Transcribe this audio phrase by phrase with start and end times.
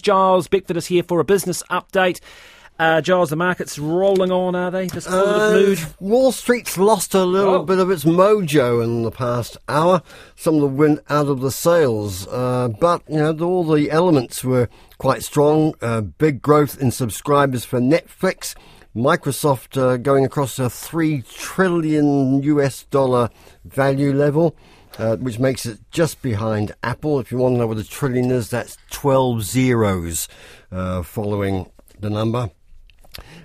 [0.00, 2.20] Giles Beckford is here for a business update.
[2.78, 4.86] Uh, Giles, the market's rolling on, are they?
[4.86, 5.78] This positive Uh, mood.
[6.00, 7.62] Wall Street's lost a little Oh.
[7.62, 10.00] bit of its mojo in the past hour.
[10.34, 14.42] Some of the wind out of the sails, uh, but you know all the elements
[14.42, 15.74] were quite strong.
[15.82, 18.54] Uh, big growth in subscribers for Netflix.
[18.94, 23.30] Microsoft uh, going across a three trillion US dollar
[23.64, 24.56] value level.
[24.98, 27.20] Uh, which makes it just behind Apple.
[27.20, 30.28] If you want to know what a trillion is, that's 12 zeros
[30.70, 32.50] uh, following the number.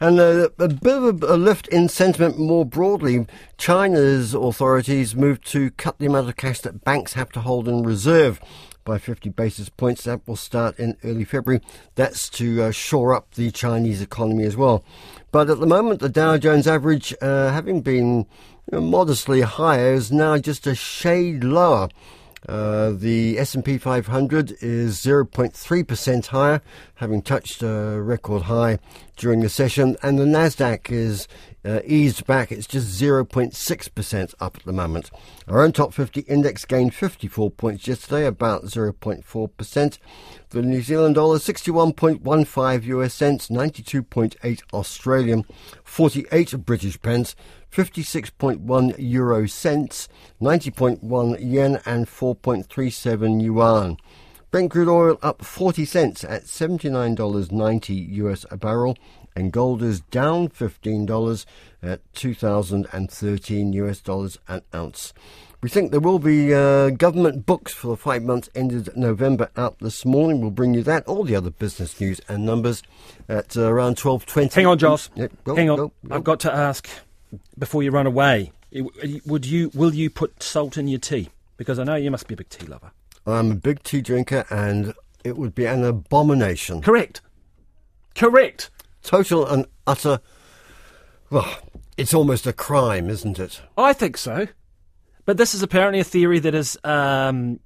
[0.00, 3.26] And a, a bit of a, a lift in sentiment more broadly.
[3.58, 7.82] China's authorities moved to cut the amount of cash that banks have to hold in
[7.82, 8.40] reserve
[8.84, 10.04] by 50 basis points.
[10.04, 11.62] That will start in early February.
[11.94, 14.84] That's to uh, shore up the Chinese economy as well.
[15.30, 18.26] But at the moment, the Dow Jones average, uh, having been
[18.70, 21.88] you know, modestly higher, is now just a shade lower.
[22.48, 26.60] Uh, the S&P 500 is 0.3% higher,
[26.96, 28.78] having touched a record high
[29.22, 31.28] during the session, and the Nasdaq is
[31.64, 32.50] uh, eased back.
[32.50, 35.12] It's just 0.6% up at the moment.
[35.46, 39.98] Our own top 50 index gained 54 points yesterday, about 0.4%.
[40.50, 45.44] The New Zealand dollar 61.15 US cents, 92.8 Australian,
[45.84, 47.36] 48 British pence,
[47.70, 50.08] 56.1 euro cents,
[50.40, 53.98] 90.1 yen, and 4.37 yuan.
[54.52, 58.98] Brent crude oil up 40 cents at $79.90 US a barrel,
[59.34, 61.46] and gold is down $15
[61.82, 65.14] at 2013 US dollars an ounce.
[65.62, 69.78] We think there will be uh, government books for the five months ended November out
[69.78, 70.42] this morning.
[70.42, 72.82] We'll bring you that, all the other business news and numbers
[73.30, 74.52] at uh, around 12.20.
[74.52, 75.08] Hang on, Giles.
[75.14, 75.76] Yep, go, Hang on.
[75.78, 76.14] go, go.
[76.14, 76.86] I've got to ask
[77.58, 78.52] before you run away.
[79.24, 79.70] Would you?
[79.72, 81.30] Will you put salt in your tea?
[81.56, 82.90] Because I know you must be a big tea lover.
[83.26, 86.82] I'm a big tea drinker and it would be an abomination.
[86.82, 87.20] Correct.
[88.14, 88.70] Correct.
[89.02, 90.20] Total and utter.
[91.30, 91.58] Well,
[91.96, 93.62] it's almost a crime, isn't it?
[93.76, 94.48] I think so.
[95.24, 97.60] But this is apparently a theory that has um,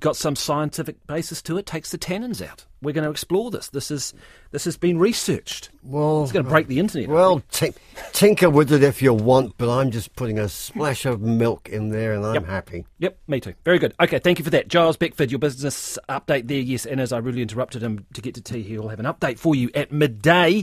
[0.00, 1.66] got some scientific basis to it.
[1.66, 2.64] Takes the tannins out.
[2.80, 3.68] We're going to explore this.
[3.68, 4.12] This is
[4.50, 5.70] this has been researched.
[5.82, 7.08] Well, It's going to break the internet.
[7.08, 7.76] Well, tink
[8.12, 11.88] tinker with it if you want, but I'm just putting a splash of milk in
[11.90, 12.46] there and I'm Yep.
[12.46, 12.84] happy.
[12.98, 13.54] Yep, me too.
[13.64, 13.94] Very good.
[14.00, 14.68] Okay, thank you for that.
[14.68, 16.60] Giles Beckford, your business update there.
[16.60, 19.38] Yes, and as I really interrupted him to get to tea, he'll have an update
[19.38, 20.62] for you at midday.